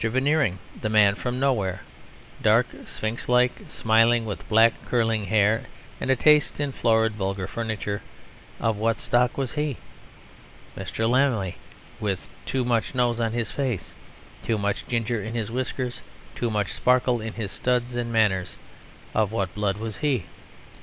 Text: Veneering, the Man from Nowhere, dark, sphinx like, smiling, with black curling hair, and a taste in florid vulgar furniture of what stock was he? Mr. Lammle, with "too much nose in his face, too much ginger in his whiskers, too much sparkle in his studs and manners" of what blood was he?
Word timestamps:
Veneering, 0.03 0.57
the 0.81 0.89
Man 0.89 1.13
from 1.13 1.39
Nowhere, 1.39 1.81
dark, 2.41 2.65
sphinx 2.87 3.29
like, 3.29 3.51
smiling, 3.67 4.25
with 4.25 4.49
black 4.49 4.73
curling 4.87 5.25
hair, 5.27 5.65
and 5.99 6.09
a 6.09 6.15
taste 6.15 6.59
in 6.59 6.71
florid 6.71 7.13
vulgar 7.13 7.45
furniture 7.45 8.01
of 8.59 8.77
what 8.77 8.97
stock 8.97 9.37
was 9.37 9.53
he? 9.53 9.77
Mr. 10.75 11.07
Lammle, 11.07 11.53
with 11.99 12.25
"too 12.47 12.65
much 12.65 12.95
nose 12.95 13.19
in 13.19 13.31
his 13.33 13.51
face, 13.51 13.91
too 14.43 14.57
much 14.57 14.87
ginger 14.87 15.21
in 15.21 15.35
his 15.35 15.51
whiskers, 15.51 16.01
too 16.33 16.49
much 16.49 16.73
sparkle 16.73 17.21
in 17.21 17.33
his 17.33 17.51
studs 17.51 17.95
and 17.95 18.11
manners" 18.11 18.55
of 19.13 19.31
what 19.31 19.53
blood 19.53 19.77
was 19.77 19.97
he? 19.97 20.25